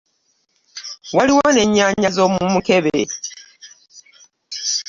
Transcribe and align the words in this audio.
Waliwo 1.15 1.45
ne 1.51 1.63
nnyaanya 1.67 2.09
z'omu 2.15 2.41
mikebe. 2.53 2.99